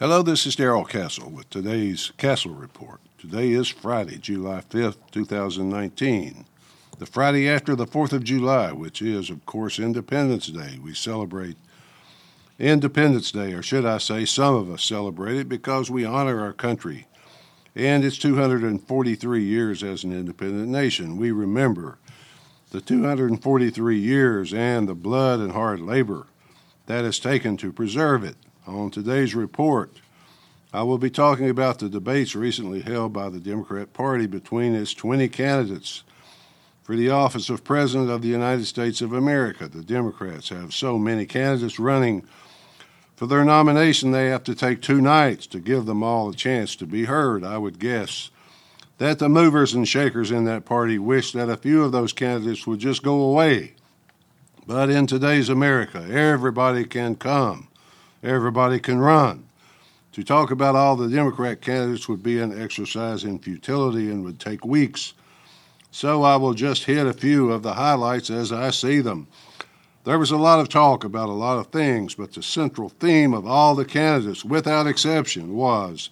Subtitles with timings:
[0.00, 2.98] Hello, this is Darrell Castle with today's Castle Report.
[3.16, 6.46] Today is Friday, July 5th, 2019.
[6.98, 10.80] The Friday after the 4th of July, which is, of course, Independence Day.
[10.82, 11.56] We celebrate
[12.58, 16.52] Independence Day, or should I say, some of us celebrate it because we honor our
[16.52, 17.06] country
[17.76, 21.16] and its 243 years as an independent nation.
[21.16, 21.98] We remember
[22.72, 26.26] the 243 years and the blood and hard labor
[26.86, 28.34] that is taken to preserve it.
[28.66, 30.00] On today's report,
[30.72, 34.94] I will be talking about the debates recently held by the Democrat Party between its
[34.94, 36.02] 20 candidates
[36.82, 39.68] for the office of President of the United States of America.
[39.68, 42.26] The Democrats have so many candidates running
[43.16, 46.74] for their nomination, they have to take two nights to give them all a chance
[46.76, 47.44] to be heard.
[47.44, 48.30] I would guess
[48.98, 52.66] that the movers and shakers in that party wish that a few of those candidates
[52.66, 53.74] would just go away.
[54.66, 57.68] But in today's America, everybody can come
[58.24, 59.46] everybody can run.
[60.12, 64.40] To talk about all the Democrat candidates would be an exercise in futility and would
[64.40, 65.12] take weeks.
[65.90, 69.28] So I will just hit a few of the highlights as I see them.
[70.04, 73.32] There was a lot of talk about a lot of things, but the central theme
[73.32, 76.10] of all the candidates, without exception, was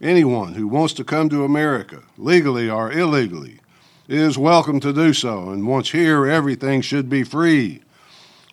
[0.00, 3.60] anyone who wants to come to America, legally or illegally,
[4.08, 7.82] is welcome to do so, and once here, everything should be free.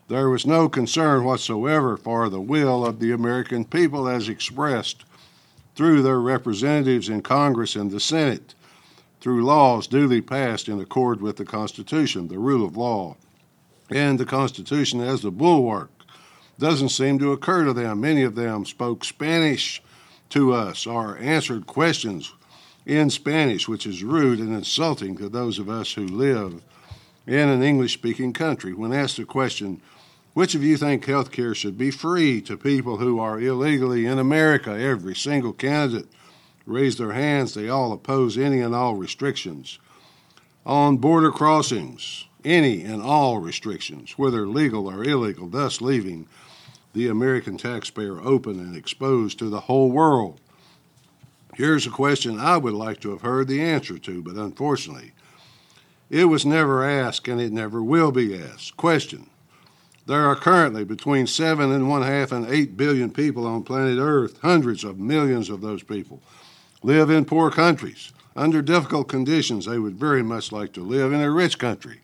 [0.09, 5.05] There was no concern whatsoever for the will of the American people as expressed
[5.75, 8.55] through their representatives in Congress and the Senate,
[9.21, 13.17] through laws duly passed in accord with the Constitution, the rule of law,
[13.91, 15.91] and the Constitution as the bulwark.
[16.57, 18.01] Doesn't seem to occur to them.
[18.01, 19.79] Many of them spoke Spanish
[20.29, 22.33] to us or answered questions
[22.87, 26.63] in Spanish, which is rude and insulting to those of us who live
[27.27, 28.73] in an English speaking country.
[28.73, 29.83] When asked a question,
[30.39, 34.17] which of you think health care should be free to people who are illegally in
[34.17, 34.71] America?
[34.71, 36.07] Every single candidate
[36.65, 37.53] raised their hands.
[37.53, 39.79] They all oppose any and all restrictions.
[40.65, 46.25] On border crossings, any and all restrictions, whether legal or illegal, thus leaving
[46.93, 50.39] the American taxpayer open and exposed to the whole world.
[51.55, 55.11] Here's a question I would like to have heard the answer to, but unfortunately,
[56.09, 58.77] it was never asked and it never will be asked.
[58.77, 59.29] Question
[60.09, 64.39] there are currently between seven and one half and eight billion people on planet Earth.
[64.41, 66.19] Hundreds of millions of those people
[66.81, 68.11] live in poor countries.
[68.35, 71.99] Under difficult conditions, they would very much like to live in a rich country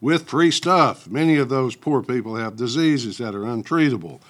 [0.00, 1.06] with free stuff.
[1.06, 4.20] Many of those poor people have diseases that are untreatable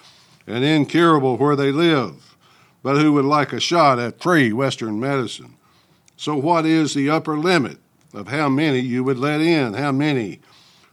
[0.45, 2.35] and incurable where they live,
[2.83, 5.53] but who would like a shot at free Western medicine.
[6.17, 7.77] So, what is the upper limit
[8.13, 9.73] of how many you would let in?
[9.73, 10.41] How many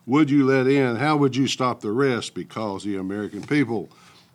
[0.06, 0.96] would you let in?
[0.96, 2.34] How would you stop the rest?
[2.34, 3.88] Because the American people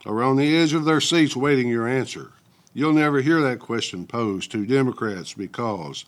[0.06, 2.32] are on the edge of their seats waiting your answer.
[2.74, 6.06] You'll never hear that question posed to Democrats because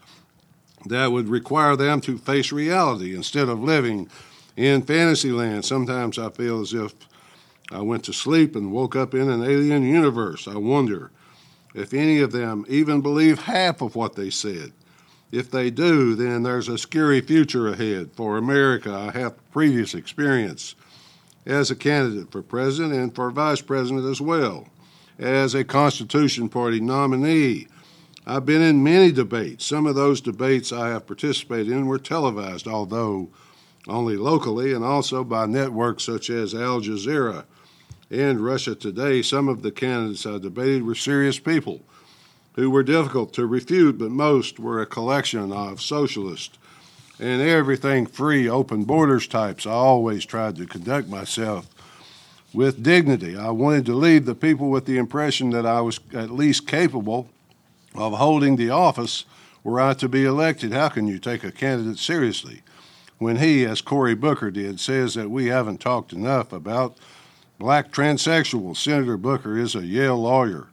[0.85, 4.09] that would require them to face reality instead of living
[4.55, 5.65] in fantasy land.
[5.65, 6.93] Sometimes I feel as if
[7.71, 10.47] I went to sleep and woke up in an alien universe.
[10.47, 11.11] I wonder
[11.73, 14.71] if any of them even believe half of what they said.
[15.31, 18.93] If they do, then there's a scary future ahead for America.
[18.93, 20.75] I have previous experience
[21.45, 24.67] as a candidate for president and for vice president as well.
[25.19, 27.67] As a Constitution Party nominee,
[28.25, 29.65] I've been in many debates.
[29.65, 33.29] Some of those debates I have participated in were televised, although
[33.87, 37.45] only locally and also by networks such as Al Jazeera
[38.09, 39.21] and Russia Today.
[39.21, 41.81] Some of the candidates I debated were serious people
[42.59, 46.57] who were difficult to refute, but most were a collection of socialist
[47.17, 49.65] and everything free, open borders types.
[49.65, 51.69] I always tried to conduct myself
[52.53, 53.37] with dignity.
[53.37, 57.29] I wanted to leave the people with the impression that I was at least capable
[57.95, 59.23] of holding the office
[59.63, 60.73] were I to be elected.
[60.73, 62.63] How can you take a candidate seriously
[63.19, 66.97] when he, as Cory Booker did, says that we haven't talked enough about
[67.57, 68.77] black transsexuals?
[68.77, 70.67] Senator Booker is a Yale lawyer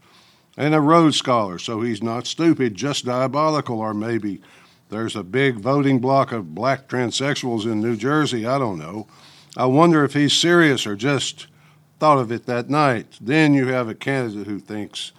[0.57, 4.41] and a Rhodes Scholar, so he's not stupid, just diabolical, or maybe
[4.89, 8.47] there's a big voting block of black transsexuals in New Jersey.
[8.47, 9.07] I don't know.
[9.57, 11.47] I wonder if he's serious or just
[11.99, 13.19] thought of it that night.
[13.21, 15.13] Then you have a candidate who thinks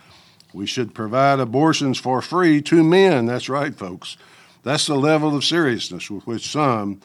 [0.54, 3.26] we should provide abortions for free to men.
[3.26, 4.18] That's right, folks.
[4.64, 7.02] That's the level of seriousness with which some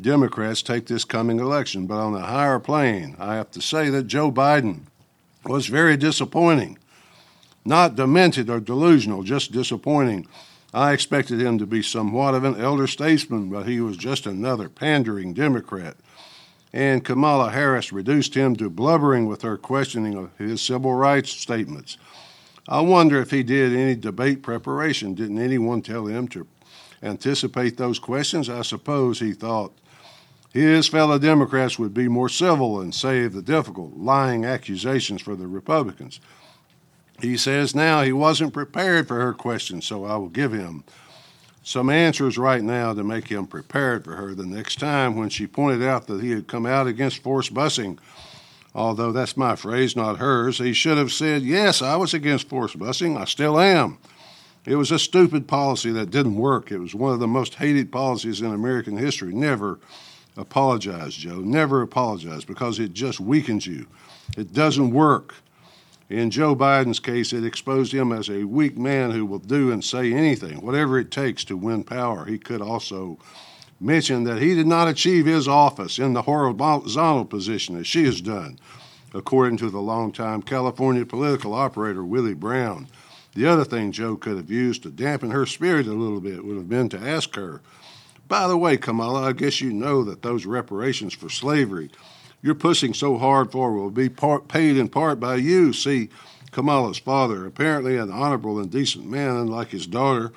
[0.00, 1.86] Democrats take this coming election.
[1.86, 4.82] But on a higher plane, I have to say that Joe Biden
[5.44, 6.78] was very disappointing
[7.64, 10.26] not demented or delusional, just disappointing.
[10.74, 14.68] I expected him to be somewhat of an elder statesman, but he was just another
[14.68, 15.96] pandering Democrat.
[16.72, 21.98] And Kamala Harris reduced him to blubbering with her questioning of his civil rights statements.
[22.68, 25.14] I wonder if he did any debate preparation.
[25.14, 26.46] Didn't anyone tell him to
[27.02, 28.48] anticipate those questions?
[28.48, 29.76] I suppose he thought
[30.52, 35.46] his fellow Democrats would be more civil and save the difficult, lying accusations for the
[35.46, 36.20] Republicans.
[37.22, 40.82] He says now he wasn't prepared for her question, so I will give him
[41.62, 45.46] some answers right now to make him prepared for her the next time when she
[45.46, 47.98] pointed out that he had come out against forced busing.
[48.74, 52.76] Although that's my phrase, not hers, he should have said, Yes, I was against forced
[52.76, 53.16] busing.
[53.16, 53.98] I still am.
[54.64, 56.72] It was a stupid policy that didn't work.
[56.72, 59.32] It was one of the most hated policies in American history.
[59.32, 59.78] Never
[60.36, 61.38] apologize, Joe.
[61.38, 63.86] Never apologize because it just weakens you.
[64.36, 65.34] It doesn't work.
[66.12, 69.82] In Joe Biden's case, it exposed him as a weak man who will do and
[69.82, 72.26] say anything, whatever it takes to win power.
[72.26, 73.18] He could also
[73.80, 78.20] mention that he did not achieve his office in the horizontal position as she has
[78.20, 78.58] done,
[79.14, 82.88] according to the longtime California political operator Willie Brown.
[83.34, 86.58] The other thing Joe could have used to dampen her spirit a little bit would
[86.58, 87.62] have been to ask her,
[88.28, 91.90] By the way, Kamala, I guess you know that those reparations for slavery
[92.42, 95.72] you're pushing so hard for will be part, paid in part by you.
[95.72, 96.08] See,
[96.50, 100.32] Kamala's father, apparently an honorable and decent man, unlike his daughter,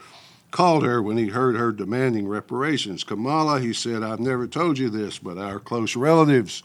[0.52, 3.04] called her when he heard her demanding reparations.
[3.04, 6.63] Kamala, he said, I've never told you this, but our close relatives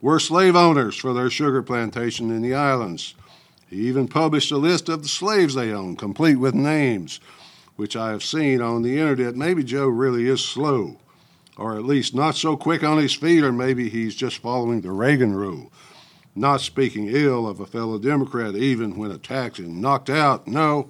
[0.00, 3.14] were slave owners for their sugar plantation in the islands.
[3.68, 7.20] He even published a list of the slaves they owned, complete with names,
[7.76, 9.36] which I have seen on the internet.
[9.36, 10.96] Maybe Joe really is slow
[11.58, 14.92] or at least not so quick on his feet, or maybe he's just following the
[14.92, 15.70] Reagan rule,
[16.34, 20.46] not speaking ill of a fellow Democrat even when attacked and knocked out.
[20.46, 20.88] No,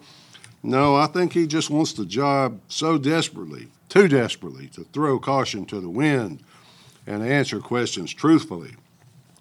[0.62, 5.64] no, I think he just wants the job so desperately, too desperately, to throw caution
[5.66, 6.42] to the wind
[7.06, 8.74] and answer questions truthfully.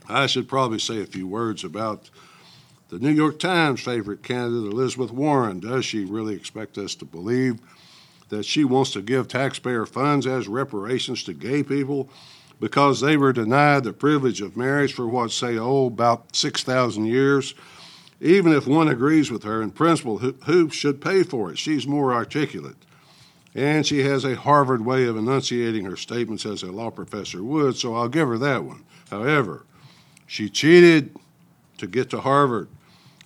[0.07, 2.09] I should probably say a few words about
[2.87, 5.59] the New York Times favorite candidate, Elizabeth Warren.
[5.59, 7.59] Does she really expect us to believe?
[8.29, 12.09] That she wants to give taxpayer funds as reparations to gay people
[12.59, 17.53] because they were denied the privilege of marriage for what, say, oh, about 6,000 years.
[18.19, 21.57] Even if one agrees with her in principle, who, who should pay for it?
[21.57, 22.77] She's more articulate.
[23.53, 27.75] And she has a Harvard way of enunciating her statements as a law professor would,
[27.75, 28.83] so I'll give her that one.
[29.09, 29.65] However,
[30.25, 31.15] she cheated
[31.77, 32.67] to get to Harvard.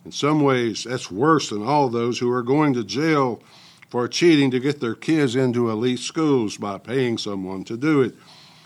[0.05, 3.41] In some ways, that's worse than all those who are going to jail
[3.91, 8.15] for cheating to get their kids into elite schools by paying someone to do it.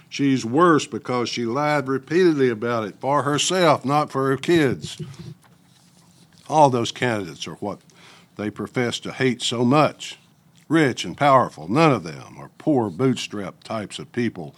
[0.07, 5.01] She's worse because she lied repeatedly about it for herself, not for her kids.
[6.47, 7.79] All those candidates are what
[8.35, 10.19] they profess to hate so much
[10.69, 11.67] rich and powerful.
[11.67, 14.55] None of them are poor, bootstrap types of people.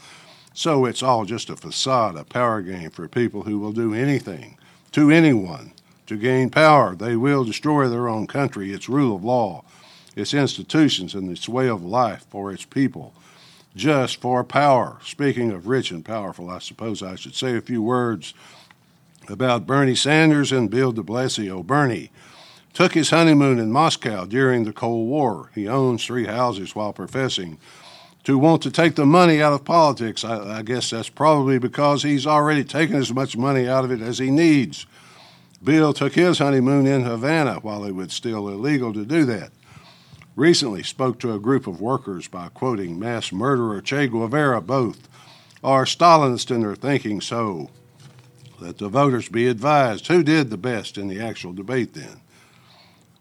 [0.54, 4.58] So it's all just a facade, a power game for people who will do anything
[4.92, 5.72] to anyone
[6.08, 6.94] to gain power.
[6.94, 9.64] They will destroy their own country, its rule of law,
[10.18, 13.14] its institutions, and its way of life for its people,
[13.76, 14.98] just for power.
[15.06, 18.34] Speaking of rich and powerful, I suppose I should say a few words
[19.30, 21.64] about Bernie Sanders and Bill de Blasio.
[21.64, 22.10] Bernie
[22.74, 25.52] took his honeymoon in Moscow during the Cold War.
[25.54, 27.60] He owns three houses while professing
[28.24, 30.24] to want to take the money out of politics.
[30.24, 34.02] I, I, guess that's probably because he's already taken as much money out of it
[34.02, 34.88] as he needs.
[35.64, 39.52] Bill took his honeymoon in Havana while it was still illegal to do that
[40.38, 44.62] recently spoke to a group of workers by quoting mass murderer Che Guevara.
[44.62, 45.10] Both
[45.64, 47.72] are Stalinist in their thinking, so
[48.60, 52.22] let the voters be advised who did the best in the actual debate then.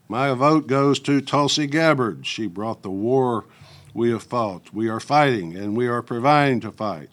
[0.08, 2.26] My vote goes to Tulsi Gabbard.
[2.26, 3.46] She brought the war
[3.94, 4.74] we have fought.
[4.74, 7.08] We are fighting, and we are providing to fight.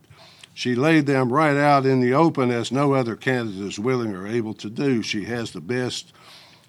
[0.54, 4.28] She laid them right out in the open as no other candidate is willing or
[4.28, 5.02] able to do.
[5.02, 6.14] She has the best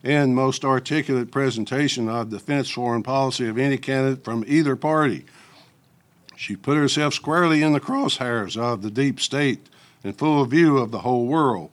[0.05, 5.25] and most articulate presentation of defense foreign policy of any candidate from either party.
[6.37, 9.67] She put herself squarely in the crosshairs of the deep state
[10.05, 11.71] in full view of the whole world.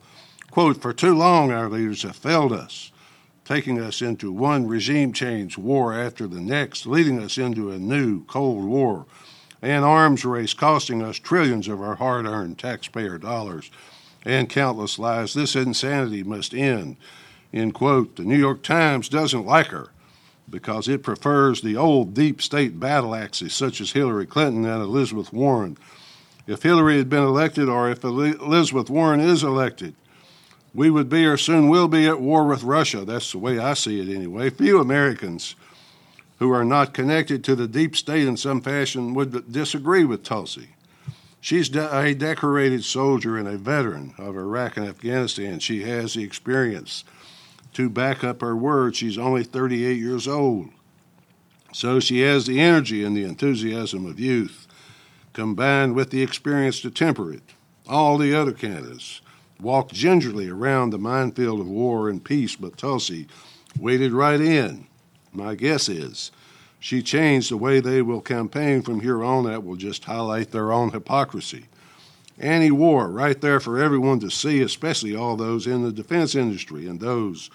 [0.50, 2.90] Quote, For too long, our leaders have failed us,
[3.44, 8.24] taking us into one regime change war after the next, leading us into a new
[8.24, 9.04] Cold War,
[9.60, 13.70] an arms race costing us trillions of our hard earned taxpayer dollars
[14.24, 15.34] and countless lives.
[15.34, 16.96] This insanity must end
[17.52, 18.16] end quote.
[18.16, 19.88] The New York Times doesn't like her
[20.48, 25.32] because it prefers the old deep state battle axes such as Hillary Clinton and Elizabeth
[25.32, 25.78] Warren.
[26.46, 29.94] If Hillary had been elected, or if Elizabeth Warren is elected,
[30.74, 33.04] we would be or soon will be at war with Russia.
[33.04, 34.50] That's the way I see it anyway.
[34.50, 35.54] Few Americans
[36.38, 40.70] who are not connected to the deep state in some fashion would disagree with Tulsi.
[41.40, 45.58] She's a decorated soldier and a veteran of Iraq and Afghanistan.
[45.58, 47.04] She has the experience
[47.74, 50.70] To back up her words, she's only 38 years old.
[51.72, 54.66] So she has the energy and the enthusiasm of youth,
[55.32, 57.42] combined with the experience to temper it.
[57.88, 59.22] All the other candidates
[59.58, 63.26] walked gingerly around the minefield of war and peace, but Tulsi
[63.78, 64.86] waded right in.
[65.32, 66.30] My guess is
[66.78, 69.44] she changed the way they will campaign from here on.
[69.44, 71.66] That will just highlight their own hypocrisy.
[72.38, 76.86] Anti war, right there for everyone to see, especially all those in the defense industry
[76.86, 77.50] and those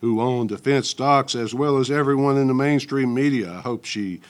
[0.00, 3.52] who own defense stocks, as well as everyone in the mainstream media.
[3.52, 4.20] I hope she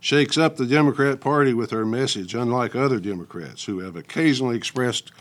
[0.00, 5.12] shakes up the Democrat Party with her message, unlike other Democrats who have occasionally expressed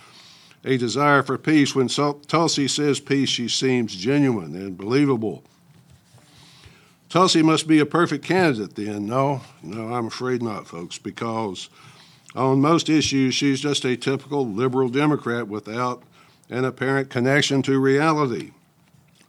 [0.65, 1.75] a desire for peace.
[1.75, 5.43] When Tulsi says peace, she seems genuine and believable.
[7.09, 9.05] Tulsi must be a perfect candidate then.
[9.05, 11.69] No, no, I'm afraid not, folks, because
[12.35, 16.03] on most issues, she's just a typical liberal Democrat without
[16.49, 18.51] an apparent connection to reality.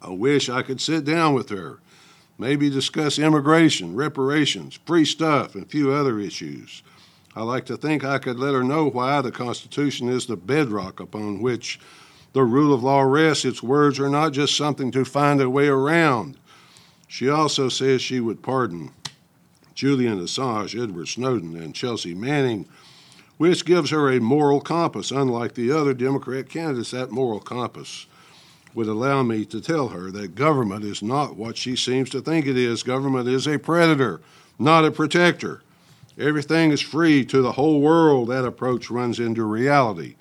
[0.00, 1.78] I wish I could sit down with her,
[2.38, 6.82] maybe discuss immigration, reparations, free stuff, and a few other issues.
[7.36, 11.00] I like to think I could let her know why the Constitution is the bedrock
[11.00, 11.80] upon which
[12.32, 13.44] the rule of law rests.
[13.44, 16.36] Its words are not just something to find a way around.
[17.08, 18.92] She also says she would pardon
[19.74, 22.68] Julian Assange, Edward Snowden, and Chelsea Manning,
[23.36, 25.10] which gives her a moral compass.
[25.10, 28.06] Unlike the other Democrat candidates, that moral compass
[28.74, 32.46] would allow me to tell her that government is not what she seems to think
[32.46, 32.82] it is.
[32.82, 34.20] Government is a predator,
[34.58, 35.62] not a protector.
[36.18, 38.28] Everything is free to the whole world.
[38.28, 40.16] That approach runs into reality.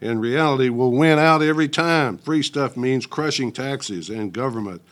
[0.00, 2.18] And reality will win out every time.
[2.18, 4.82] Free stuff means crushing taxes, and government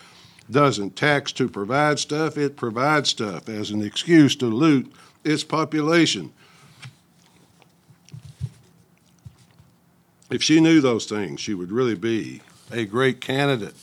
[0.51, 4.93] doesn't tax to provide stuff, it provides stuff as an excuse to loot
[5.25, 6.33] its population.
[10.31, 13.75] If she knew those things, she would really be a great candidate.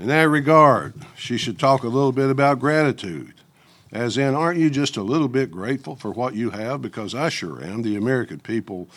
[0.00, 3.34] In that regard, she should talk a little bit about gratitude.
[3.92, 6.82] As in, aren't you just a little bit grateful for what you have?
[6.82, 7.82] Because I sure am.
[7.82, 8.88] The American people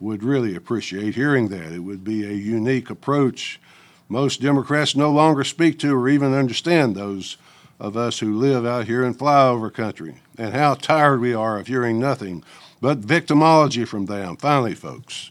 [0.00, 1.72] would really appreciate hearing that.
[1.72, 3.60] It would be a unique approach.
[4.08, 7.36] Most Democrats no longer speak to or even understand those
[7.78, 11.66] of us who live out here in flyover country, and how tired we are of
[11.66, 12.42] hearing nothing
[12.80, 14.36] but victimology from them.
[14.36, 15.30] Finally, folks,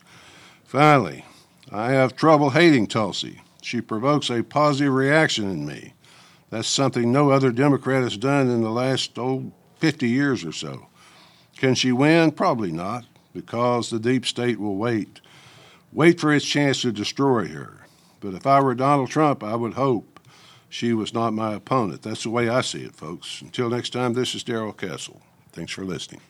[0.69, 1.25] finally,
[1.71, 3.41] I have trouble hating Tulsi.
[3.63, 5.93] She provokes a positive reaction in me.
[6.51, 10.87] That's something no other Democrat has done in the last oh, 50 years or so.
[11.57, 12.31] Can she win?
[12.31, 15.21] Probably not, because the deep state will wait.
[15.91, 17.87] Wait for its chance to destroy her.
[18.19, 20.19] But if I were Donald Trump, I would hope
[20.69, 22.03] she was not my opponent.
[22.03, 23.41] That's the way I see it, folks.
[23.41, 25.21] Until next time, this is Darrell Castle.
[25.51, 26.21] Thanks for listening.